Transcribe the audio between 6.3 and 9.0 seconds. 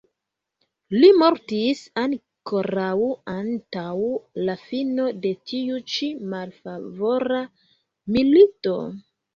malfavora milito.